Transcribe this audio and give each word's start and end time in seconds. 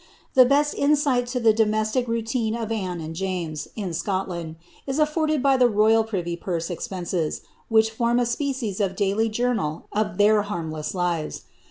The 0.33 0.45
best 0.45 0.73
insight 0.73 1.27
to 1.27 1.39
the 1.39 1.53
domestic 1.53 2.07
routine 2.07 2.55
of 2.55 2.71
Anne 2.71 2.99
and 3.01 3.15
James, 3.15 3.67
in 3.75 3.93
Scot 3.93 4.27
land, 4.27 4.55
is 4.87 4.97
afforded 4.97 5.43
by 5.43 5.57
the 5.57 5.67
royal 5.69 6.03
privy 6.03 6.35
purse 6.35 6.71
expenses, 6.71 7.41
which 7.69 7.91
form 7.91 8.17
a 8.17 8.25
species 8.25 8.81
of 8.81 8.95
daily 8.95 9.29
journal 9.29 9.85
of 9.93 10.17
their 10.17 10.41
harmless 10.41 10.95
lives. 10.95 11.43